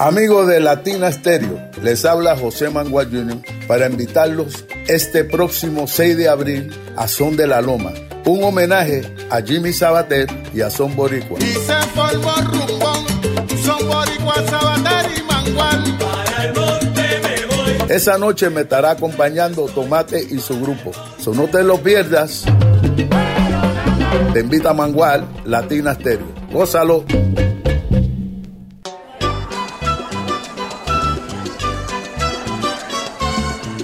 [0.00, 3.38] Amigos de Latina Stereo, les habla José Mangual Jr.
[3.66, 7.92] para invitarlos este próximo 6 de abril a Son de la Loma,
[8.24, 11.40] un homenaje a Jimmy Sabater y a Son Boricua.
[11.40, 13.06] Y se formó rumbón,
[13.64, 15.98] Son Boricua, Sabater y Mangual.
[15.98, 17.92] Para el monte me voy.
[17.92, 20.92] Esa noche me estará acompañando Tomate y su grupo.
[21.18, 22.44] So no te lo pierdas.
[24.32, 26.32] Te invita a Mangual, Latina Stereo.
[26.52, 27.04] Gózalo.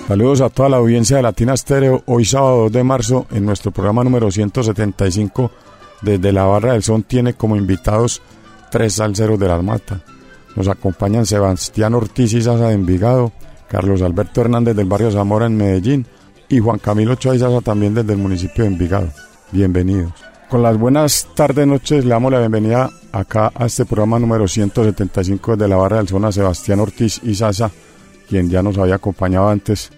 [0.07, 3.71] Saludos a toda la audiencia de Latina Stereo, hoy sábado 2 de marzo en nuestro
[3.71, 5.51] programa número 175
[6.03, 8.21] desde la Barra del Son tiene como invitados
[8.71, 10.03] tres salseros de la Armata.
[10.57, 13.33] Nos acompañan Sebastián Ortiz y Sasa de Envigado,
[13.67, 16.07] Carlos Alberto Hernández del barrio Zamora en Medellín
[16.51, 19.09] y Juan Camilo Ochoa y Sasa también desde el municipio de Envigado.
[19.53, 20.13] Bienvenidos.
[20.51, 25.57] Con las buenas tardes, noches, le damos la bienvenida acá a este programa número 175
[25.57, 27.71] desde la Barra del Son a Sebastián Ortiz y Sasa
[28.29, 29.91] quien ya nos había acompañado antes.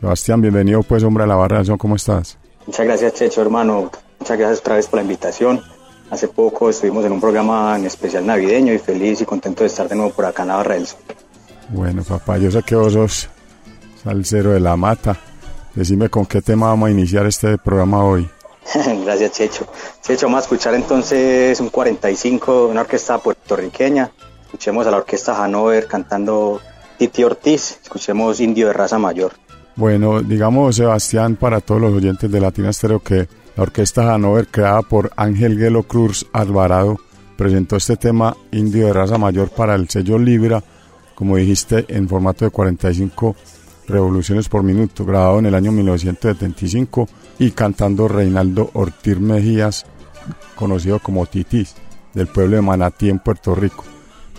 [0.00, 2.38] Sebastián, bienvenido pues hombre a la barra de ¿cómo estás?
[2.66, 5.62] Muchas gracias Checho hermano, muchas gracias otra vez por la invitación.
[6.10, 9.88] Hace poco estuvimos en un programa en especial navideño y feliz y contento de estar
[9.88, 10.86] de nuevo por acá en la barra del
[11.70, 13.28] Bueno papá, yo sé que vos sos
[14.02, 15.16] salsero de la mata.
[15.74, 18.28] Decime con qué tema vamos a iniciar este programa hoy.
[19.04, 19.66] Gracias, Checho.
[20.02, 24.10] Checho, vamos a escuchar entonces un 45 de una orquesta puertorriqueña.
[24.44, 26.60] Escuchemos a la orquesta Hanover cantando
[27.02, 27.80] Titi Ortiz.
[27.82, 29.32] Escuchemos Indio de raza mayor.
[29.74, 33.26] Bueno, digamos, Sebastián, para todos los oyentes de Latina Estéreo, que
[33.56, 37.00] la orquesta Hanover, creada por Ángel Gelo Cruz Alvarado,
[37.36, 40.62] presentó este tema Indio de raza mayor para el sello Libra,
[41.16, 43.34] como dijiste, en formato de 45
[43.88, 47.08] revoluciones por minuto, grabado en el año 1975
[47.40, 49.86] y cantando Reinaldo Ortiz Mejías,
[50.54, 51.66] conocido como Titi,
[52.14, 53.82] del pueblo de Manatí en Puerto Rico.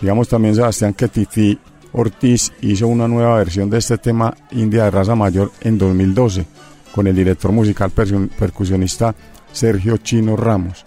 [0.00, 1.58] Digamos también, Sebastián, que Titi
[1.94, 6.44] Ortiz hizo una nueva versión de este tema India de raza mayor en 2012
[6.92, 9.14] con el director musical percusionista
[9.52, 10.84] Sergio Chino Ramos.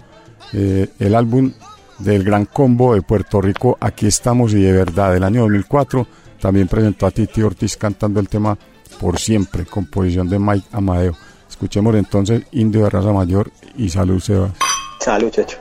[0.54, 1.52] Eh, el álbum
[2.00, 6.08] del Gran Combo de Puerto Rico, Aquí estamos y de verdad, del año 2004,
[6.40, 8.58] también presentó a Titi Ortiz cantando el tema
[9.00, 11.18] Por siempre, composición de Mike Amadeo.
[11.50, 14.52] Escuchemos entonces Indio de raza mayor y salud, Sebas.
[15.00, 15.58] Salud, Checho.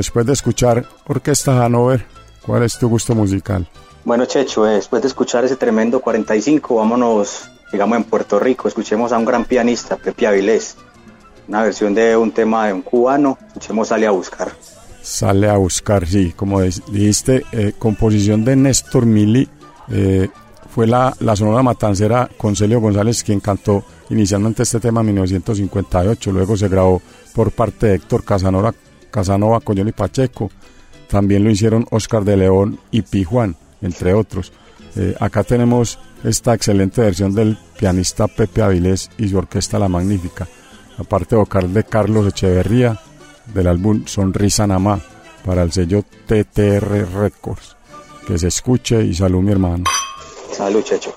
[0.00, 2.06] Después de escuchar Orquesta Hanover,
[2.46, 3.68] ¿cuál es tu gusto musical?
[4.02, 8.66] Bueno, Checho, eh, después de escuchar ese tremendo 45, vámonos, digamos, en Puerto Rico.
[8.66, 10.76] Escuchemos a un gran pianista, Pepe Avilés.
[11.48, 13.36] Una versión de un tema de un cubano.
[13.48, 14.50] Escuchemos Sale a Buscar.
[15.02, 16.32] Sale a Buscar, sí.
[16.34, 19.48] Como dijiste, eh, composición de Néstor Mili.
[19.90, 20.30] Eh,
[20.70, 26.32] fue la, la Sonora Matancera con Celio González quien cantó inicialmente este tema en 1958.
[26.32, 27.02] Luego se grabó
[27.34, 28.72] por parte de Héctor Casanova,
[29.10, 30.50] Casanova Coñón y Pacheco.
[31.08, 34.52] También lo hicieron Oscar de León y Pijuan entre otros.
[34.96, 40.48] Eh, acá tenemos esta excelente versión del pianista Pepe Avilés y su orquesta La Magnífica,
[40.98, 42.98] aparte vocal de Carlos Echeverría
[43.54, 45.00] del álbum Sonrisa Namá
[45.44, 47.76] para el sello TTR Records.
[48.26, 49.84] Que se escuche y salud mi hermano.
[50.52, 51.14] Salud, Checho.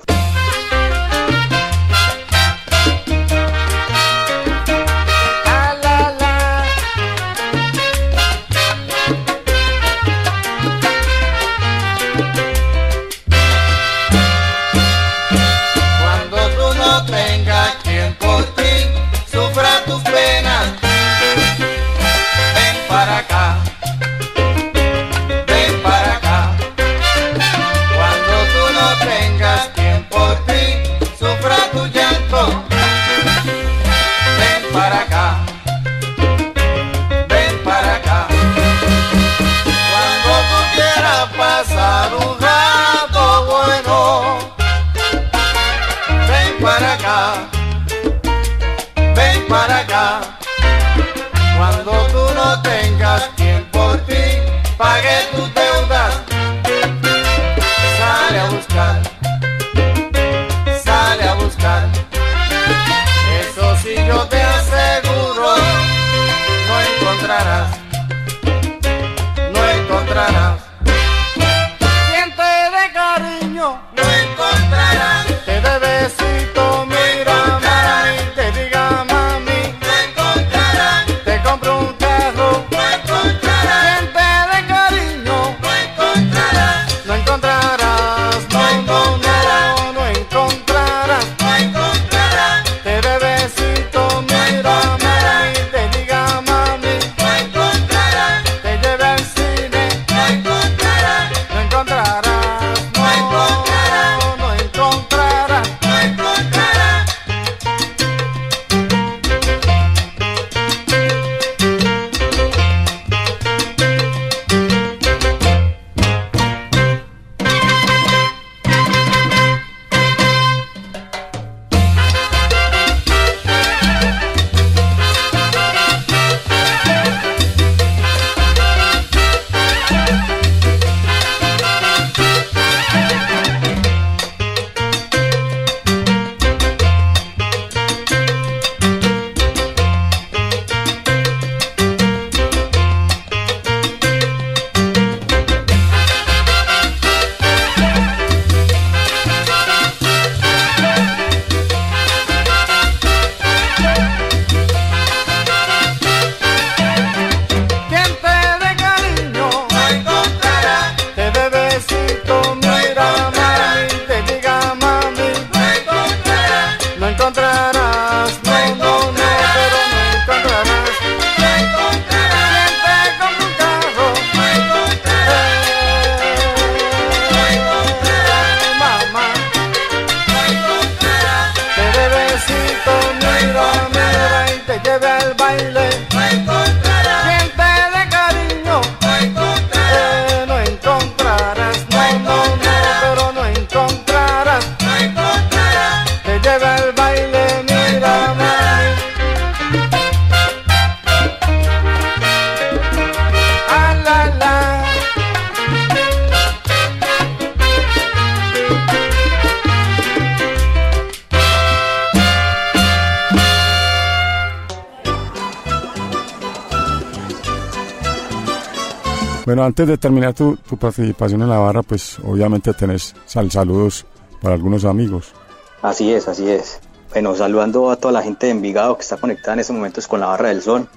[219.63, 224.05] Antes de terminar tu, participación en la barra, pues obviamente tenés saludos
[224.41, 225.33] para algunos amigos.
[225.81, 226.79] Así es, así es.
[227.11, 230.19] Bueno, saludando a toda la gente de Envigado que está conectada en estos momentos con
[230.19, 230.89] la barra del son.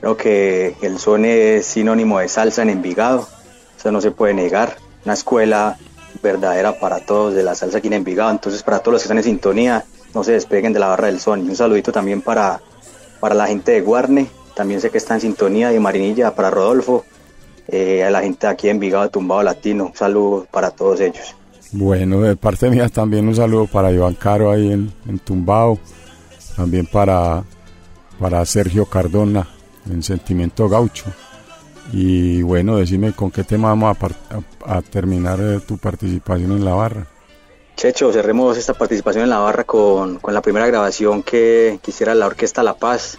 [0.00, 3.26] Creo que el son es sinónimo de salsa en Envigado.
[3.78, 4.76] Eso no se puede negar.
[5.04, 5.78] Una escuela
[6.22, 8.30] verdadera para todos de la salsa aquí en Envigado.
[8.30, 9.84] Entonces, para todos los que están en sintonía,
[10.14, 11.40] no se despeguen de la barra del son.
[11.40, 12.60] Un saludito también para,
[13.20, 17.04] para la gente de Guarne, también sé que está en sintonía de Marinilla para Rodolfo,
[17.70, 19.86] eh, a la gente aquí en Vigado Tumbado Latino.
[19.86, 21.34] Un saludo para todos ellos.
[21.72, 25.78] Bueno, de parte mía también un saludo para Iván Caro ahí en, en Tumbao,
[26.56, 27.44] también para,
[28.18, 29.46] para Sergio Cardona
[29.88, 31.06] en Sentimiento Gaucho.
[31.92, 36.74] Y bueno, decime con qué tema vamos a, a, terminar eh, tu participación en la
[36.74, 37.06] barra.
[37.76, 42.26] Checho, cerremos esta participación en la barra con, con la primera grabación que quisiera la
[42.26, 43.18] Orquesta La Paz.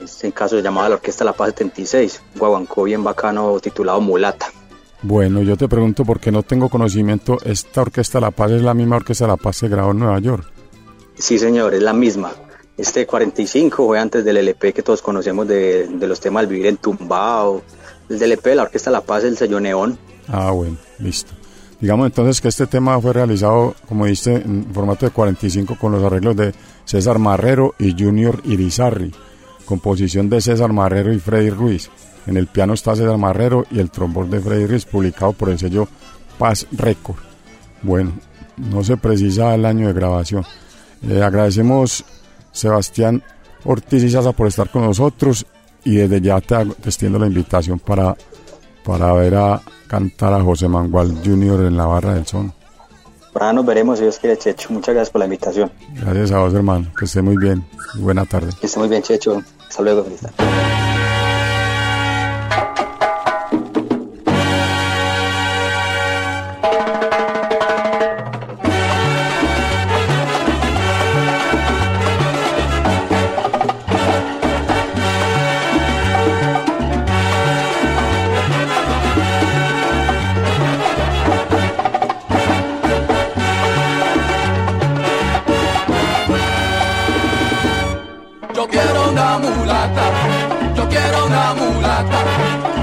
[0.00, 4.46] Este caso se llamaba la Orquesta La Paz 76, un guaguancó bien bacano titulado Mulata.
[5.02, 8.96] Bueno, yo te pregunto porque no tengo conocimiento, ¿esta Orquesta La Paz es la misma
[8.96, 10.44] Orquesta La Paz que grabó en Nueva York?
[11.14, 12.32] Sí, señor, es la misma.
[12.76, 16.78] Este 45 fue antes del LP que todos conocemos de, de los temas vivir en
[16.78, 17.62] Tumbao.
[18.08, 19.98] El del LP de la Orquesta La Paz, el sello Neón.
[20.28, 21.32] Ah, bueno, listo.
[21.80, 26.02] Digamos entonces que este tema fue realizado, como dice, en formato de 45 con los
[26.02, 26.52] arreglos de
[26.84, 29.12] César Marrero y Junior Irizarri,
[29.70, 31.88] composición de César Marrero y Freddy Ruiz.
[32.26, 35.60] En el piano está César Marrero y el trombón de Freddy Ruiz, publicado por el
[35.60, 35.86] sello
[36.38, 37.18] Paz Record.
[37.80, 38.12] Bueno,
[38.56, 40.44] no se precisa el año de grabación.
[41.02, 42.04] Le agradecemos
[42.50, 43.22] Sebastián
[43.64, 45.46] Ortiz y Sasa por estar con nosotros
[45.84, 48.16] y desde ya te, te extiendo la invitación para,
[48.84, 51.66] para ver a cantar a José Mangual Jr.
[51.66, 52.52] en la barra del son.
[53.34, 54.72] Ahora nos veremos, si Dios quiere, Checho.
[54.72, 55.70] Muchas gracias por la invitación.
[55.94, 56.92] Gracias a vos, hermano.
[56.98, 57.64] Que esté muy bien.
[57.94, 58.50] Buena tarde.
[58.60, 59.40] Que esté muy bien, Checho.
[59.70, 60.79] Hasta luego, feliz
[88.60, 90.02] Yo quiero una mulata,
[90.76, 92.18] yo quiero una mulata,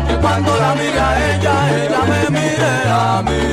[0.08, 1.54] que cuando la mire a ella,
[1.84, 3.46] ella me mire a mí.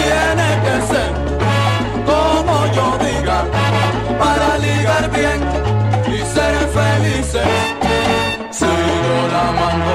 [0.00, 1.10] Tiene que ser
[2.06, 3.44] como yo diga,
[4.18, 5.40] para ligar bien
[6.06, 7.46] y ser felices.
[8.50, 9.92] Si yo la mando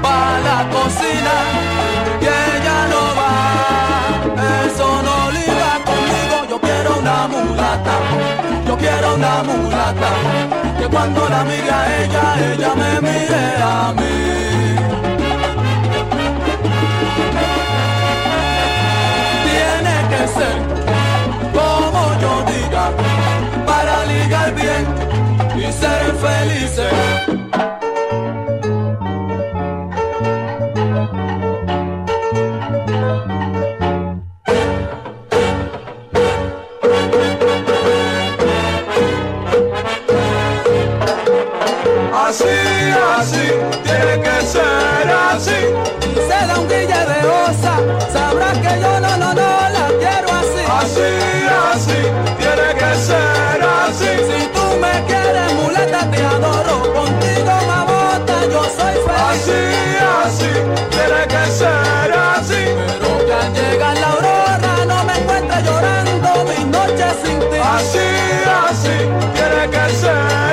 [0.00, 1.69] para la cocina
[7.30, 7.94] mulata,
[8.66, 10.10] yo quiero una mulata,
[10.78, 12.22] que cuando la mire a ella,
[12.52, 14.16] ella me mire a mí.
[19.46, 20.56] Tiene que ser
[21.56, 22.90] como yo diga,
[23.66, 24.84] para ligar bien
[25.56, 27.79] y ser felices.
[43.20, 43.52] Así,
[43.84, 45.58] tiene que ser así.
[46.14, 47.74] Se da un guille de osa,
[48.12, 50.62] sabrás que yo no, no, no la quiero así.
[50.80, 51.10] Así,
[51.72, 51.98] así,
[52.38, 54.10] tiene que ser así.
[54.28, 56.76] Si tú me quieres, muleta, te adoro.
[56.94, 59.30] Contigo, mamota, yo soy feliz.
[59.30, 59.60] Así,
[60.24, 60.50] así,
[60.94, 62.62] tiene que ser así.
[63.00, 67.58] Pero que al llegar la aurora no me encuentre llorando mis noches sin ti.
[67.76, 68.08] Así,
[68.66, 68.96] así,
[69.34, 70.49] tiene que ser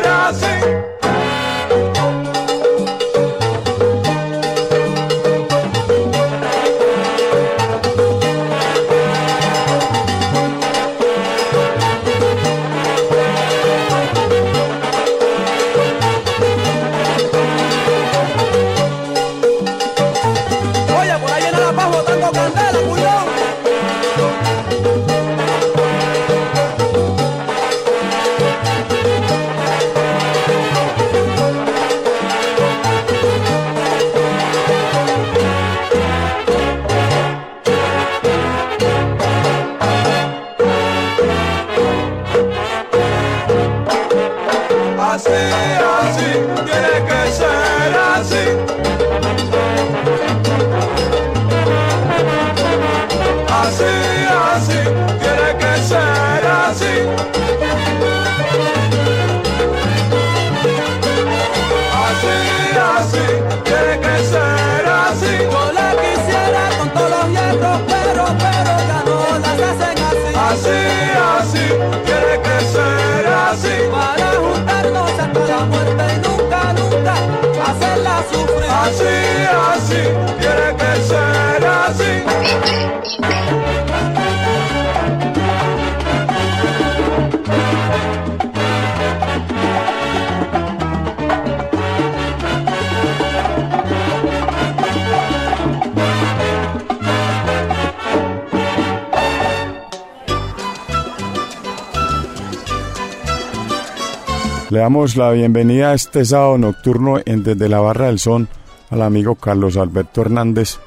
[104.88, 108.48] damos la bienvenida a este sábado nocturno en Desde la Barra del Son
[108.90, 110.78] al amigo Carlos Alberto Hernández,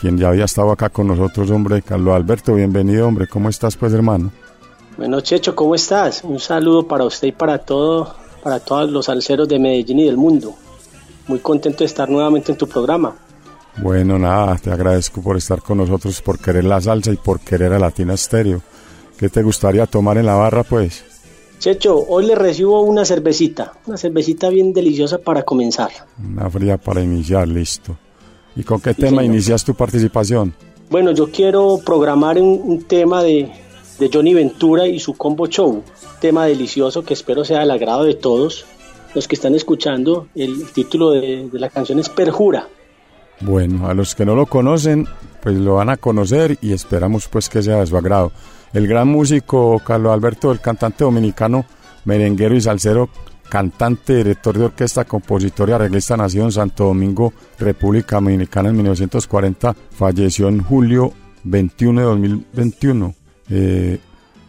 [0.00, 1.82] quien ya había estado acá con nosotros, hombre.
[1.82, 3.26] Carlos Alberto, bienvenido, hombre.
[3.26, 4.30] ¿Cómo estás, pues, hermano?
[4.96, 6.22] Bueno, Checho, ¿cómo estás?
[6.22, 10.16] Un saludo para usted y para todo, para todos los alceros de Medellín y del
[10.16, 10.54] mundo.
[11.26, 13.16] Muy contento de estar nuevamente en tu programa.
[13.78, 17.72] Bueno, nada, te agradezco por estar con nosotros, por querer la salsa y por querer
[17.72, 18.62] a Latina Stereo.
[19.18, 21.09] ¿Qué te gustaría tomar en la barra, pues?
[21.60, 25.90] Checho, hoy le recibo una cervecita, una cervecita bien deliciosa para comenzar.
[26.18, 27.98] Una fría para iniciar, listo.
[28.56, 30.54] ¿Y con qué tema inicias tu participación?
[30.88, 33.52] Bueno, yo quiero programar un, tema de,
[34.10, 35.82] Johnny Ventura y su combo show.
[36.18, 38.64] Tema delicioso que espero sea del agrado de todos
[39.14, 40.28] los que están escuchando.
[40.34, 42.68] El título de, de la canción es Perjura.
[43.40, 45.06] Bueno, a los que no lo conocen,
[45.42, 48.32] pues lo van a conocer y esperamos pues que sea de su agrado
[48.72, 51.64] el gran músico Carlos Alberto, el cantante dominicano,
[52.04, 53.08] merenguero y salsero,
[53.48, 59.74] cantante, director de orquesta, compositor y arreglista, nacido en Santo Domingo, República Dominicana en 1940,
[59.90, 61.12] falleció en julio
[61.44, 63.14] 21 de 2021,
[63.50, 63.98] eh,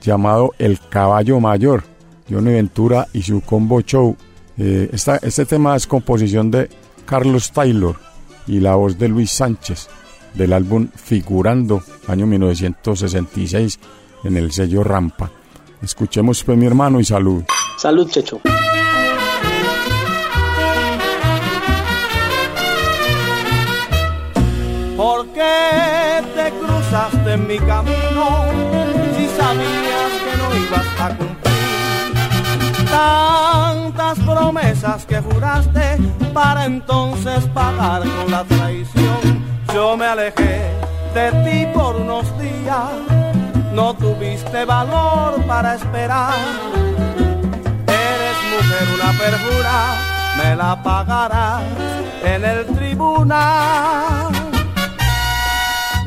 [0.01, 1.84] llamado El Caballo Mayor,
[2.29, 4.15] Johnny Ventura y su combo show.
[4.57, 6.69] Eh, este tema es composición de
[7.05, 7.95] Carlos Taylor
[8.47, 9.89] y la voz de Luis Sánchez
[10.36, 13.79] del álbum Figurando, año 1966
[14.23, 15.29] en el sello Rampa.
[15.81, 17.43] Escuchemos pues mi hermano y salud.
[17.77, 18.39] Salud, Checho.
[24.95, 28.45] ¿Por qué te cruzaste en mi camino
[29.17, 31.41] si sabías que no ibas a cumplir?
[32.88, 35.97] Tantas promesas que juraste
[36.34, 39.43] para entonces pagar con la traición.
[39.73, 40.62] Yo me alejé
[41.15, 43.21] de ti por unos días
[43.73, 46.34] no tuviste valor para esperar.
[47.88, 49.75] Eres mujer una perjura,
[50.38, 51.63] me la pagarás
[52.23, 54.31] en el tribunal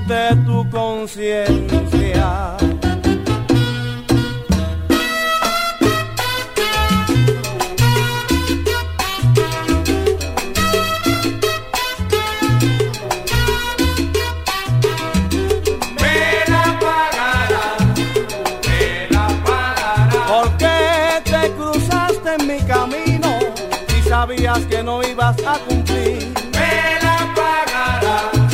[0.07, 2.63] de tu conciencia.
[24.55, 26.33] Sabías que no ibas a cumplir.
[26.53, 28.53] Me la pagarás,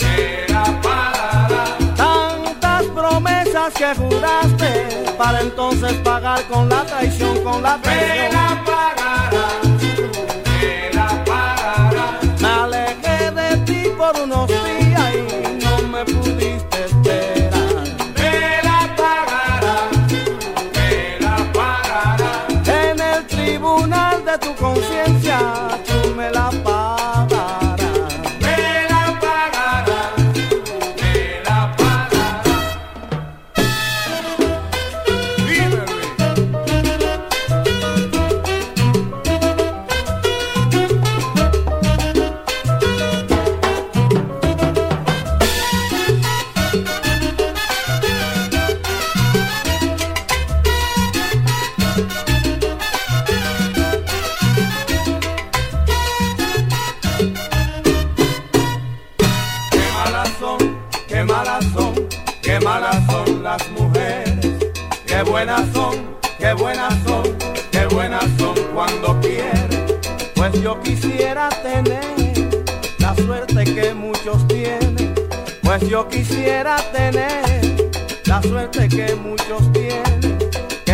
[0.00, 1.94] me la pagarás.
[1.96, 8.18] Tantas promesas que juraste para entonces pagar con la traición, con la traición.
[8.18, 8.64] Me la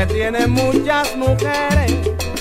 [0.07, 1.95] Que tienen muchas mujeres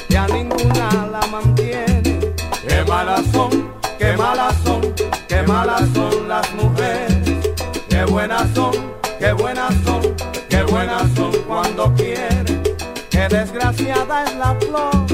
[0.10, 2.36] y a ninguna la mantienen.
[2.68, 4.82] Qué malas son, qué malas son,
[5.30, 7.54] qué malas son las mujeres.
[7.88, 8.74] Qué buenas son,
[9.18, 10.02] qué buenas son,
[10.50, 12.64] qué buenas son cuando quieren.
[13.10, 15.06] Qué desgraciada es la flor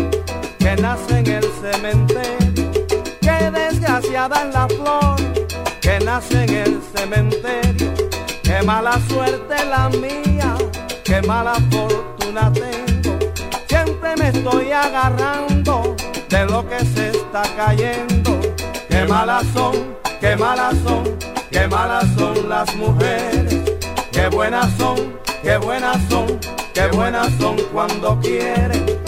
[0.58, 2.72] que nace en el cementerio.
[3.22, 5.16] Qué desgraciada es la flor
[5.82, 7.94] que nace en el cementerio.
[8.42, 10.56] Qué mala suerte la mía,
[11.04, 12.09] qué mala fortuna
[13.68, 15.96] Siempre me estoy agarrando
[16.30, 18.40] de lo que se está cayendo.
[18.88, 19.74] Qué malas son,
[20.22, 21.04] qué malas son,
[21.52, 23.56] qué malas son las mujeres.
[24.12, 26.40] Qué buenas son, qué buenas son,
[26.74, 28.99] qué buenas son cuando quieren.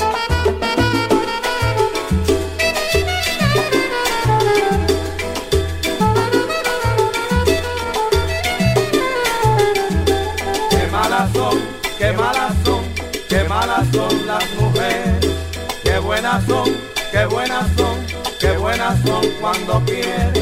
[17.22, 18.06] Qué buenas son,
[18.40, 20.34] qué buenas son cuando quieren.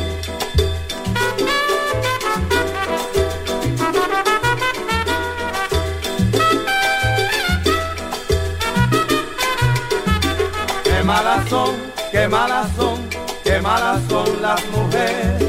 [10.86, 11.76] Qué malas son,
[12.14, 13.10] qué malas son,
[13.44, 15.44] qué malas son las mujeres.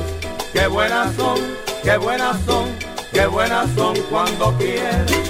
[0.53, 1.39] Qué buenas son,
[1.85, 2.67] qué buenas son,
[3.13, 5.30] qué buenas son cuando quieren.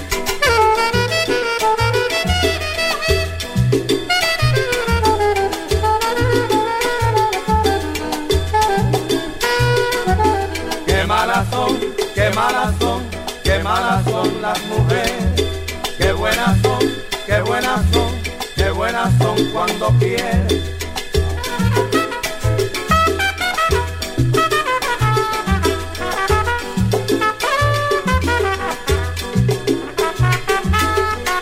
[19.99, 20.47] Quieren.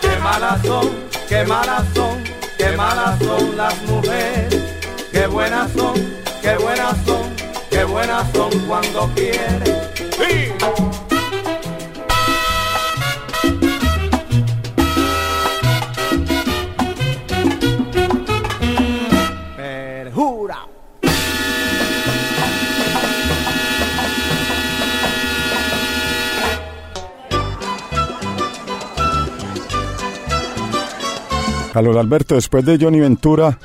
[0.00, 0.90] Qué malas son,
[1.28, 2.22] qué malas son,
[2.56, 4.56] qué malas son las mujeres.
[5.12, 5.94] Qué buenas son,
[6.40, 7.22] qué buenas son,
[7.70, 9.70] qué buenas son cuando quieren.
[31.72, 33.56] Carlos Alberto, después de Johnny Ventura,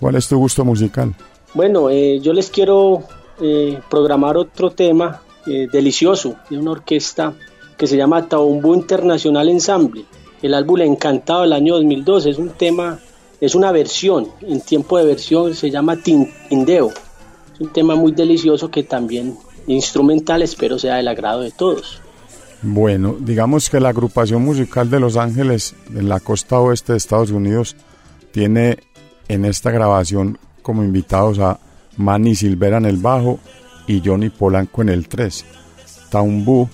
[0.00, 1.14] ¿cuál es tu gusto musical?
[1.54, 3.02] Bueno, eh, yo les quiero
[3.40, 7.34] eh, programar otro tema eh, delicioso de una orquesta
[7.76, 10.04] que se llama Taumbu Internacional Ensemble.
[10.40, 12.98] El álbum Encantado del año 2012 es un tema,
[13.40, 16.90] es una versión, en tiempo de versión se llama Tindeo.
[17.54, 19.36] Es un tema muy delicioso que también
[19.66, 22.00] instrumental espero sea del agrado de todos.
[22.62, 27.30] Bueno, digamos que la agrupación musical de Los Ángeles en la costa oeste de Estados
[27.32, 27.76] Unidos
[28.30, 28.78] tiene
[29.28, 31.58] en esta grabación como invitados a
[31.96, 33.40] Manny Silvera en el bajo
[33.88, 35.44] y Johnny Polanco en el 3.
[36.10, 36.68] Taumbu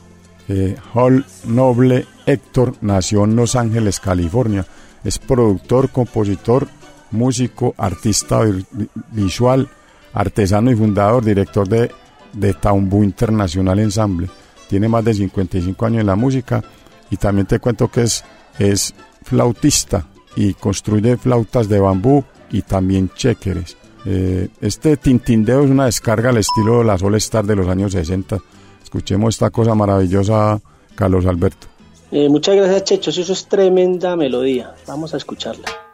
[0.48, 4.66] eh, Hall Noble Héctor nació en Los Ángeles, California.
[5.04, 6.68] Es productor, compositor,
[7.12, 8.66] músico, artista vi-
[9.12, 9.68] visual,
[10.12, 11.90] artesano y fundador, director de,
[12.34, 14.28] de Taumbu Internacional Ensemble.
[14.68, 16.62] Tiene más de 55 años en la música
[17.10, 18.24] y también te cuento que es,
[18.58, 23.76] es flautista y construye flautas de bambú y también chéqueres.
[24.04, 27.92] Eh, este tintindeo es una descarga al estilo de la Sol Star de los años
[27.92, 28.38] 60.
[28.82, 30.60] Escuchemos esta cosa maravillosa,
[30.94, 31.66] Carlos Alberto.
[32.10, 34.74] Eh, muchas gracias Checho, eso es tremenda melodía.
[34.86, 35.87] Vamos a escucharla.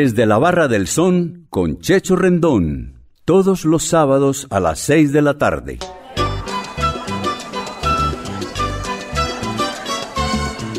[0.00, 3.00] Desde la Barra del Son con Checho Rendón.
[3.24, 5.80] Todos los sábados a las 6 de la tarde.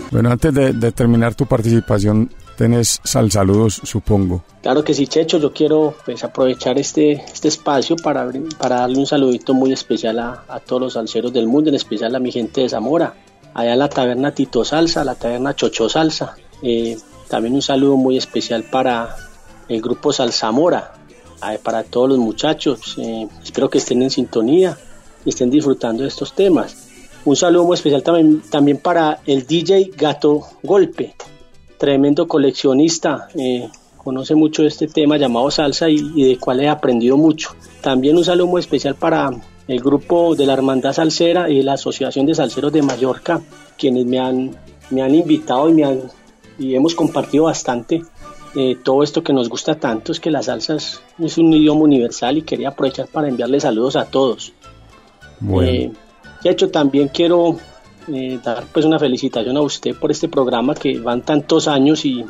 [0.09, 4.45] Bueno, antes de, terminar tu participación, tenés sal saludos, supongo.
[4.61, 5.37] Claro que sí, Checho.
[5.37, 8.25] Yo quiero pues, aprovechar este, este espacio para,
[8.57, 12.15] para darle un saludito muy especial a, a todos los salseros del mundo, en especial
[12.15, 13.15] a mi gente de Zamora,
[13.53, 16.37] allá en la taberna Tito Salsa, la taberna Chocho Salsa.
[16.63, 16.97] Eh,
[17.29, 19.15] también un saludo muy especial para
[19.69, 20.93] el grupo Salzamora,
[21.63, 22.95] para todos los muchachos.
[22.97, 24.77] Eh, espero que estén en sintonía
[25.23, 26.87] y estén disfrutando de estos temas.
[27.25, 31.15] Un saludo muy especial también, también para el DJ Gato Golpe,
[31.77, 33.27] tremendo coleccionista.
[33.35, 37.51] Eh, conoce mucho este tema llamado salsa y, y, de cual he aprendido mucho.
[37.81, 39.29] También un saludo muy especial para
[39.67, 43.41] el grupo de la Hermandad Salsera y la Asociación de Salseros de Mallorca,
[43.77, 44.55] quienes me han,
[44.89, 46.01] me han invitado y me han
[46.59, 48.03] y hemos compartido bastante
[48.55, 52.37] eh, todo esto que nos gusta tanto, es que la salsa es, un idioma universal
[52.37, 54.53] y quería aprovechar para enviarle saludos a todos.
[55.39, 55.69] Bueno.
[55.69, 55.91] Eh,
[56.43, 57.57] de hecho, también quiero
[58.07, 62.25] eh, dar pues una felicitación a usted por este programa que van tantos años y,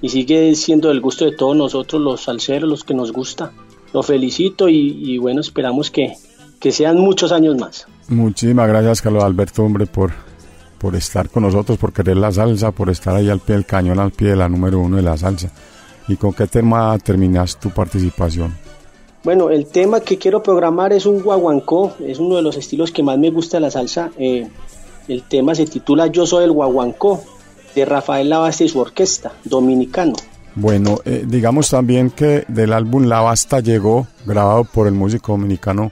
[0.00, 3.52] y sigue siendo del gusto de todos nosotros los salseros, los que nos gusta.
[3.92, 6.14] Lo felicito y, y bueno, esperamos que,
[6.58, 7.86] que sean muchos años más.
[8.08, 10.12] Muchísimas gracias, Carlos Alberto, hombre, por
[10.78, 13.98] por estar con nosotros, por querer la salsa, por estar ahí al pie del cañón,
[13.98, 15.50] al pie de la número uno de la salsa.
[16.08, 18.54] ¿Y con qué tema terminas tu participación?
[19.22, 23.02] Bueno, el tema que quiero programar es un guaguancó, es uno de los estilos que
[23.02, 24.10] más me gusta de la salsa.
[24.18, 24.46] Eh,
[25.08, 27.22] el tema se titula Yo soy el guaguancó,
[27.74, 30.14] de Rafael Lavasta y su orquesta, dominicano.
[30.56, 35.90] Bueno, eh, digamos también que del álbum La Basta llegó, grabado por el músico dominicano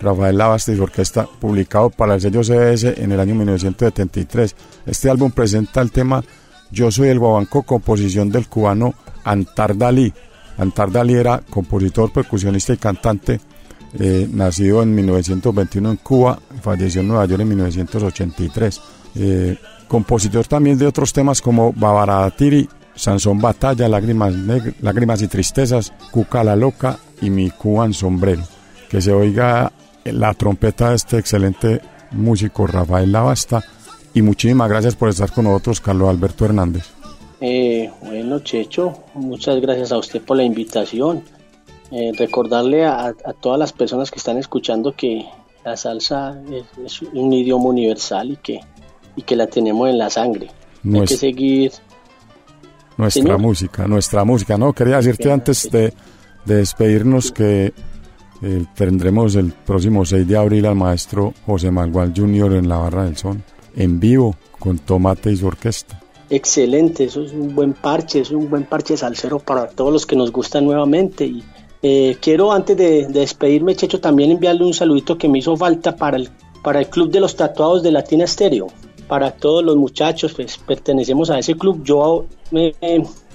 [0.00, 4.54] Rafael Lavasta y su orquesta, publicado para el sello CBS en el año 1973.
[4.86, 6.22] Este álbum presenta el tema
[6.70, 8.94] Yo soy el guabanco, composición del cubano
[9.24, 10.12] Antar Dalí.
[10.58, 13.40] Antar era compositor, percusionista y cantante,
[13.98, 18.80] eh, nacido en 1921 en Cuba, falleció en Nueva York en 1983.
[19.14, 24.34] Eh, compositor también de otros temas como Babaratiri, Sansón Batalla, Lágrimas,
[24.80, 28.42] Lágrimas y Tristezas, Cuca la Loca y Mi Cuban Sombrero.
[28.90, 29.72] Que se oiga
[30.12, 31.80] la trompeta de este excelente
[32.12, 33.62] músico Rafael Lavasta
[34.14, 36.86] y muchísimas gracias por estar con nosotros, Carlos Alberto Hernández.
[37.40, 41.22] Eh, bueno, Checho, muchas gracias a usted por la invitación.
[41.90, 45.24] Eh, recordarle a, todas las personas que están escuchando que
[45.64, 46.38] la salsa
[46.84, 48.60] es, un idioma universal y que,
[49.16, 50.50] y que la tenemos en la sangre.
[50.84, 51.72] Hay que seguir.
[52.96, 54.72] Nuestra música, nuestra música, ¿no?
[54.72, 55.92] Quería decirte antes de,
[56.44, 57.72] de despedirnos que
[58.42, 62.54] eh, tendremos el próximo 6 de abril al maestro José Manuel Jr.
[62.54, 63.42] en la Barra del Son,
[63.74, 66.00] en vivo, con Tomate y su orquesta.
[66.30, 70.14] Excelente, eso es un buen parche, es un buen parche salsero para todos los que
[70.14, 71.24] nos gustan nuevamente.
[71.24, 71.42] Y
[71.82, 76.18] eh, quiero antes de, despedirme, Checho, también enviarle un saludito que me hizo falta para
[76.18, 76.28] el,
[76.62, 78.66] para el Club de los Tatuados de Latina Estéreo.
[79.08, 81.82] Para todos los muchachos, pues pertenecemos a ese club.
[81.82, 82.26] Yo,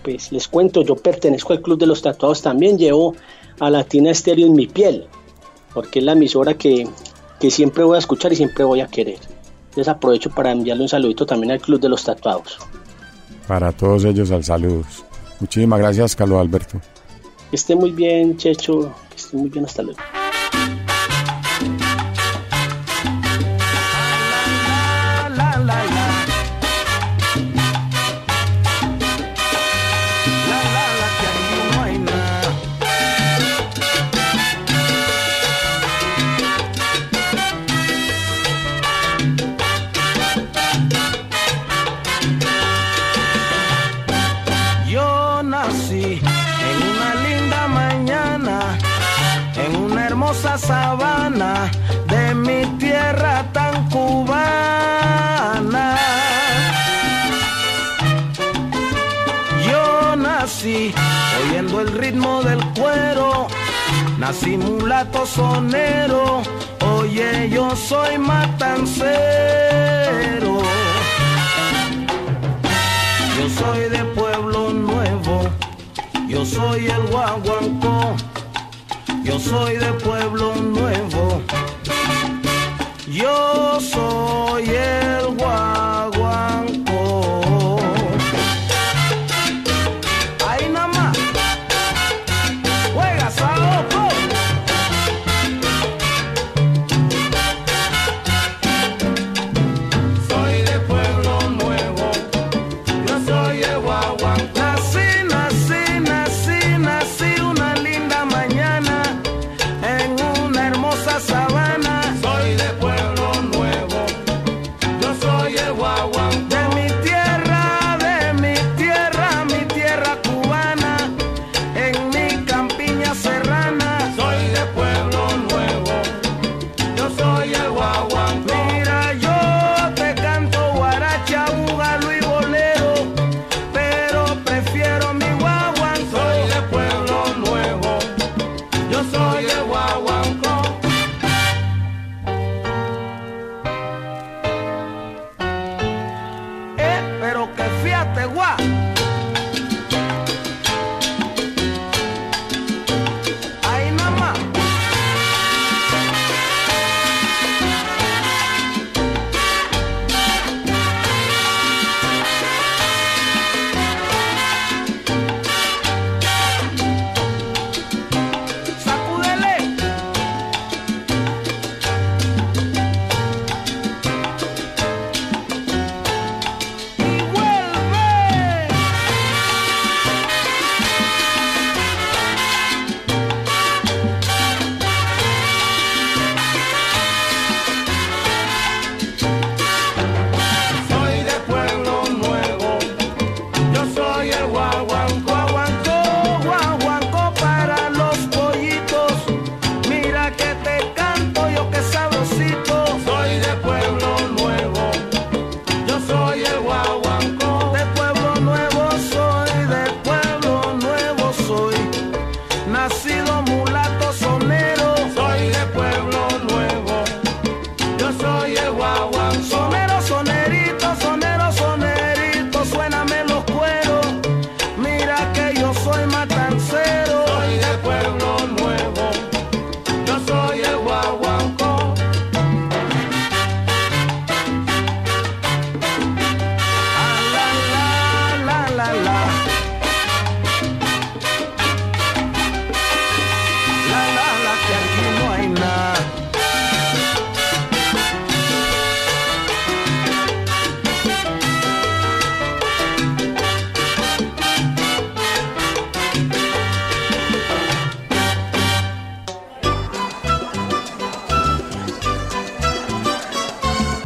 [0.03, 2.77] pues les cuento, yo pertenezco al Club de los Tatuados también.
[2.77, 3.15] Llevo
[3.65, 5.05] a Latina Estéreo en mi piel,
[5.73, 6.87] porque es la emisora que,
[7.39, 9.19] que siempre voy a escuchar y siempre voy a querer.
[9.75, 12.57] Les aprovecho para enviarle un saludito también al Club de los Tatuados.
[13.47, 15.03] Para todos ellos, al saludos.
[15.39, 16.79] Muchísimas gracias, Carlos Alberto.
[17.49, 18.93] Que esté muy bien, Checho.
[19.09, 19.99] Que esté muy bien, hasta luego.
[64.33, 66.41] Nací mulato sonero,
[66.97, 69.13] oye yo soy matancero.
[73.37, 75.49] Yo soy de pueblo nuevo,
[76.27, 78.15] yo soy el guaguancó
[79.23, 81.41] yo soy de pueblo nuevo.
[83.07, 85.92] Yo soy el guaguanco.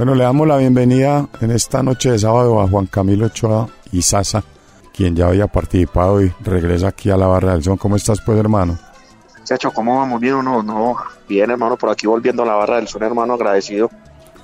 [0.08, 4.02] Bueno, le damos la bienvenida en esta noche de sábado a Juan Camilo Ochoa y
[4.02, 4.42] Sasa,
[4.96, 7.76] quien ya había participado y regresa aquí a la Barra del Son.
[7.76, 8.80] ¿Cómo estás, pues, hermano?
[9.44, 10.22] Chacho, ¿cómo vamos?
[10.22, 10.64] Bien o no?
[10.64, 10.96] No,
[11.28, 13.92] bien, hermano, por aquí volviendo a la barra del son, hermano, agradecido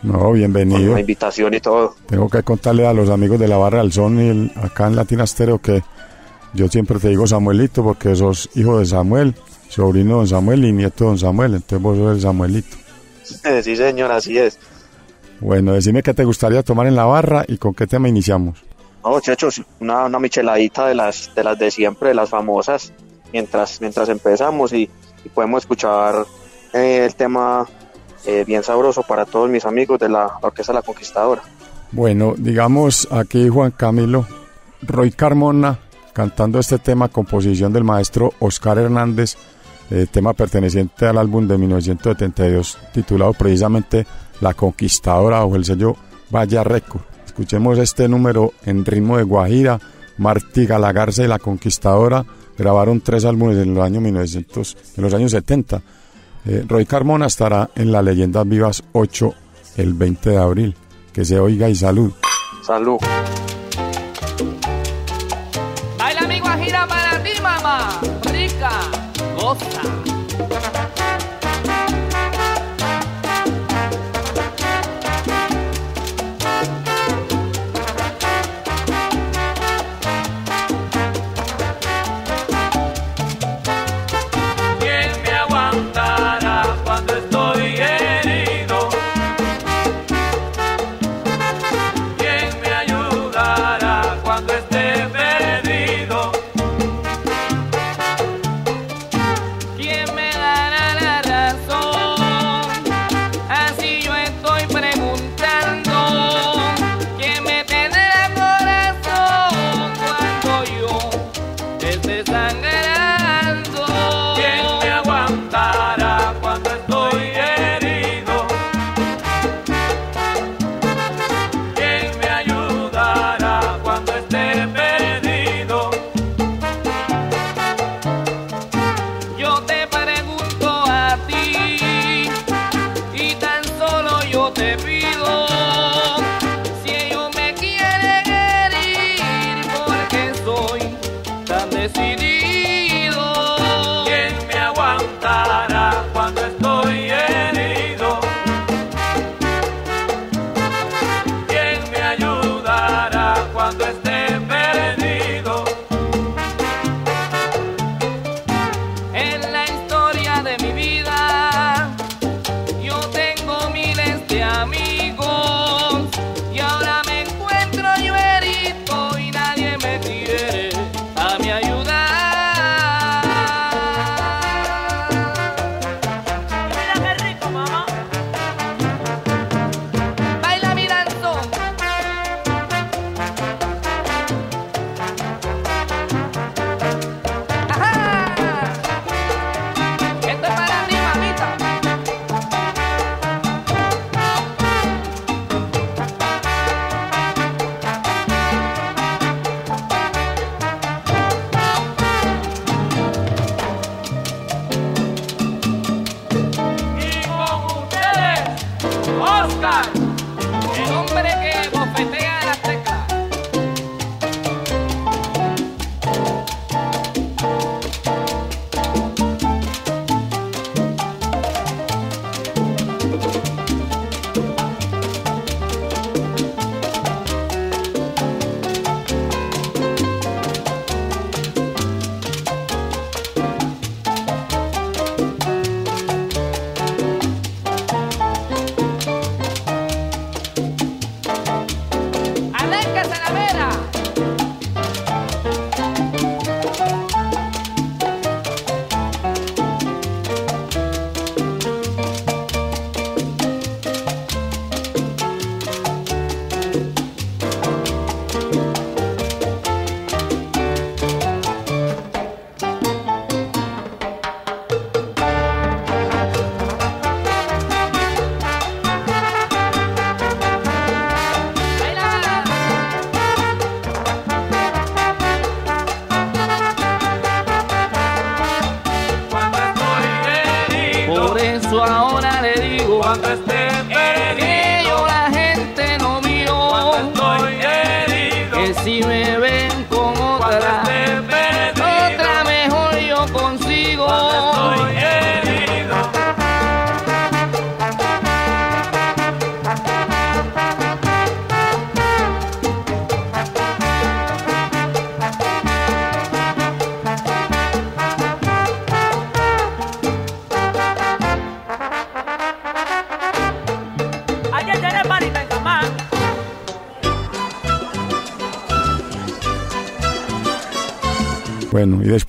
[0.02, 0.96] No, por bienvenido.
[0.96, 1.96] la invitación y todo.
[2.08, 4.98] Tengo que contarle a los amigos de la Barra del Son y el- acá en
[4.98, 5.24] Latina
[5.62, 5.82] que
[6.54, 9.34] yo siempre te digo Samuelito porque sos hijo de Samuel,
[9.70, 12.76] sobrino de don Samuel y nieto de don Samuel, entonces vos sos el Samuelito.
[13.64, 14.60] sí, señor, así es.
[15.44, 18.64] Bueno, decime qué te gustaría tomar en la barra y con qué tema iniciamos.
[19.04, 19.50] No, Chacho,
[19.82, 22.94] una, una micheladita de las, de las de siempre, de las famosas,
[23.34, 24.90] mientras, mientras empezamos y,
[25.26, 26.26] y podemos escuchar
[26.72, 27.68] eh, el tema
[28.26, 31.42] eh, bien sabroso para todos mis amigos de la Orquesta La Conquistadora.
[31.92, 34.26] Bueno, digamos aquí Juan Camilo,
[34.82, 35.78] Roy Carmona
[36.14, 39.36] cantando este tema, composición del maestro Oscar Hernández,
[39.92, 44.06] eh, tema perteneciente al álbum de 1972 titulado precisamente
[44.42, 45.96] La Conquistadora bajo el sello
[46.30, 47.02] Vaya Record.
[47.26, 49.80] Escuchemos este número en ritmo de Guajira,
[50.18, 52.26] Martí Galagarza y La Conquistadora
[52.58, 55.82] grabaron tres álbumes en los años 1900, en los años 70.
[56.46, 59.34] Eh, Roy Carmona estará en la Leyendas Vivas 8
[59.78, 60.76] el 20 de abril.
[61.12, 62.12] Que se oiga y salud.
[62.64, 62.98] Salud.
[65.98, 68.00] Baila mi guajira para ti, mamá.
[69.54, 70.03] Both.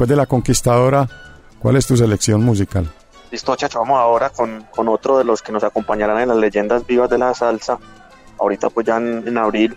[0.05, 1.09] Después de La Conquistadora,
[1.59, 2.91] ¿cuál es tu selección musical?
[3.31, 6.87] Listo, chacho, vamos ahora con, con otro de los que nos acompañarán en las leyendas
[6.87, 7.79] vivas de la salsa.
[8.39, 9.75] Ahorita pues ya en, en abril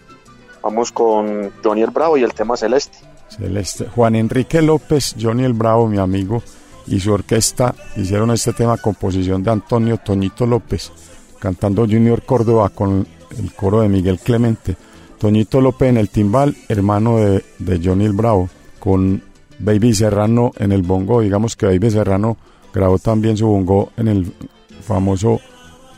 [0.62, 2.98] vamos con Johnny el Bravo y el tema Celeste.
[3.30, 3.88] Celeste.
[3.88, 6.44] Juan Enrique López, Johnny el Bravo, mi amigo,
[6.88, 10.92] y su orquesta hicieron este tema composición de Antonio Toñito López,
[11.40, 13.08] cantando Junior Córdoba con
[13.38, 14.76] el coro de Miguel Clemente.
[15.20, 18.50] Toñito López en el timbal, hermano de, de Johnny el Bravo,
[18.80, 19.24] con
[19.60, 21.22] Baby Serrano en el bongo.
[21.22, 22.38] Digamos que Baby Serrano
[22.74, 24.34] grabó también su bongo en el
[24.82, 25.39] famoso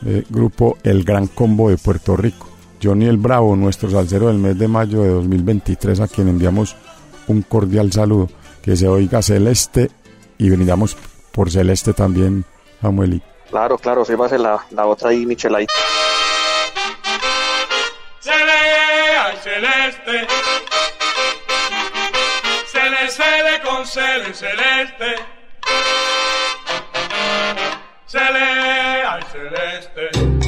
[0.05, 2.47] eh, grupo El Gran Combo de Puerto Rico.
[2.81, 6.75] Johnny el Bravo, nuestro salsero del mes de mayo de 2023, a quien enviamos
[7.27, 8.29] un cordial saludo.
[8.61, 9.89] Que se oiga Celeste
[10.37, 10.95] y brindamos
[11.31, 12.45] por Celeste también,
[12.81, 13.25] Samuelito.
[13.49, 15.73] Claro, claro, sí va a ser la, la otra ahí, Michelite.
[18.19, 18.51] Cele,
[19.17, 20.27] ay, celeste
[23.19, 25.15] se le concede celeste.
[28.05, 30.38] Cele al celeste.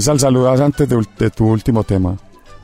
[0.00, 2.16] A quién sal saludas antes de, tu último tema,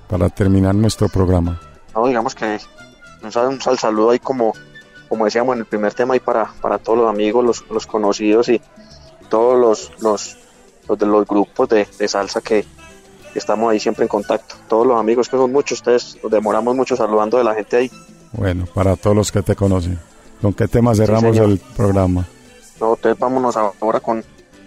[0.08, 1.60] para terminar nuestro programa.
[1.94, 2.58] No, digamos que
[3.22, 4.52] un, sal- un sal saludo ahí como
[5.08, 8.48] como decíamos en el primer tema, y para, para todos los amigos, los, los conocidos
[8.48, 8.60] y
[9.28, 10.36] todos los, los,
[10.88, 12.64] los de los grupos de, de salsa que,
[13.32, 14.56] que estamos ahí siempre en contacto.
[14.68, 17.90] Todos los amigos que son muchos, ustedes nos demoramos mucho saludando de la gente ahí.
[18.32, 19.96] Bueno, para todos los que te conocen.
[20.42, 22.26] ¿Con qué tema cerramos el programa?
[22.80, 24.24] No, entonces vámonos ahora con,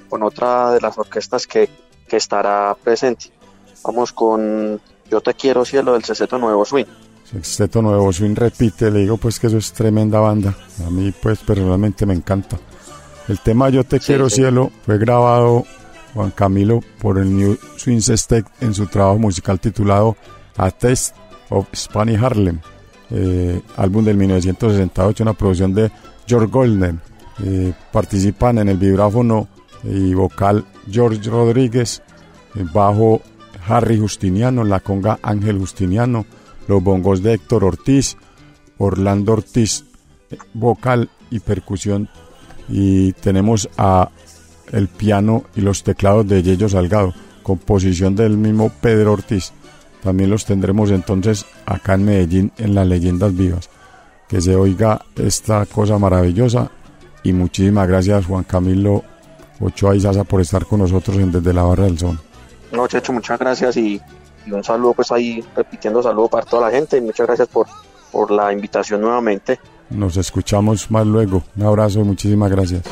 [0.08, 1.70] con otra de las orquestas que,
[2.10, 3.32] que estará presente.
[3.84, 6.86] Vamos con Yo te quiero cielo del Sexteto Nuevo Swing.
[7.24, 10.56] Sexteto Nuevo Swing repite, le digo pues que eso es tremenda banda.
[10.86, 12.58] A mí pues personalmente me encanta.
[13.28, 14.38] El tema Yo te quiero sí.
[14.38, 15.64] cielo fue grabado
[16.14, 20.18] Juan Camilo por el New Swing Sextet en su trabajo musical titulado
[20.58, 21.16] A Taste
[21.50, 22.60] of Spanish Harlem,
[23.12, 25.92] eh, álbum del 1968, una producción de
[26.28, 26.96] George Goldner.
[27.44, 29.48] Eh, participan en el vibráfono
[29.84, 32.02] y vocal George Rodríguez,
[32.56, 33.22] el bajo
[33.68, 36.26] Harry Justiniano, la conga Ángel Justiniano,
[36.68, 38.18] los bongos de Héctor Ortiz,
[38.78, 39.86] Orlando Ortiz,
[40.32, 42.10] eh, vocal y percusión,
[42.68, 44.10] y tenemos a
[44.72, 47.14] el piano y los teclados de Yello Salgado,
[47.44, 49.52] composición del mismo Pedro Ortiz.
[50.04, 53.70] También los tendremos entonces acá en Medellín en las leyendas vivas.
[54.28, 56.72] Que se oiga esta cosa maravillosa
[57.24, 59.04] y muchísimas gracias Juan Camilo
[59.60, 62.20] Ochoa y Sasa por estar con nosotros en Desde la Barra del Sol.
[62.72, 64.02] No, Checho, muchas gracias y,
[64.46, 67.68] y un saludo pues ahí repitiendo saludo para toda la gente y muchas gracias por,
[68.12, 69.60] por la invitación nuevamente.
[69.90, 71.44] Nos escuchamos más luego.
[71.56, 72.84] Un abrazo y muchísimas gracias.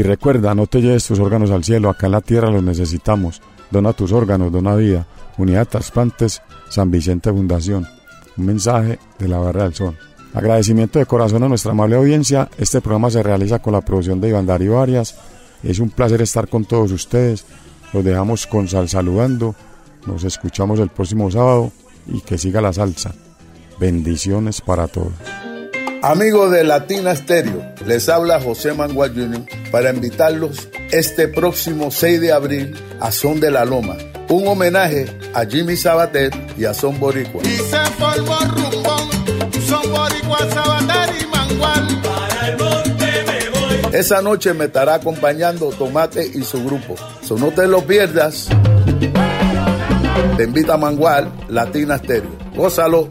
[0.00, 3.42] Y recuerda, no te lleves tus órganos al cielo, acá en la tierra los necesitamos.
[3.70, 5.06] Dona tus órganos, dona vida.
[5.36, 6.40] Unidad de Trasplantes,
[6.70, 7.86] San Vicente Fundación.
[8.38, 9.98] Un mensaje de la Barra del Sol.
[10.32, 12.48] Agradecimiento de corazón a nuestra amable audiencia.
[12.56, 15.16] Este programa se realiza con la producción de Iván Darío Arias.
[15.62, 17.44] Es un placer estar con todos ustedes.
[17.92, 19.54] Los dejamos con sal saludando.
[20.06, 21.72] Nos escuchamos el próximo sábado
[22.06, 23.14] y que siga la salsa.
[23.78, 25.12] Bendiciones para todos.
[26.02, 29.42] Amigos de Latina Stereo, les habla José Mangua Jr.
[29.70, 33.98] para invitarlos este próximo 6 de abril a Son de la Loma,
[34.30, 37.42] un homenaje a Jimmy Sabater y a Son Boricua.
[37.44, 39.10] Y se formó rumbón,
[39.68, 42.00] son boricua, sabater y mangual.
[42.02, 43.94] Para el monte me voy.
[43.94, 46.94] Esa noche me estará acompañando Tomate y su grupo.
[47.22, 48.48] So no te lo pierdas.
[50.38, 52.30] Te invita a Mangual, Latina Stereo.
[52.56, 53.10] Gózalo.